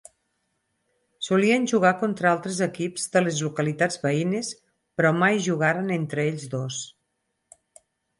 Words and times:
Solien 1.25 1.65
jugar 1.71 1.91
contra 1.99 2.29
altres 2.37 2.61
equips 2.67 3.05
de 3.15 3.23
les 3.25 3.41
localitats 3.47 4.01
veïnes 4.05 4.49
però 5.01 5.13
mai 5.25 5.37
jugaren 5.49 5.93
entre 5.99 6.25
ells 6.31 6.49
dos. 6.55 6.81